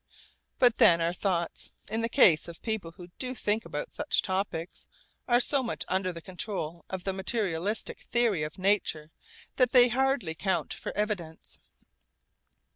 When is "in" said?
1.87-2.01